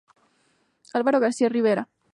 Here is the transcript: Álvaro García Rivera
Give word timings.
Álvaro 0.95 1.19
García 1.19 1.47
Rivera 1.47 1.87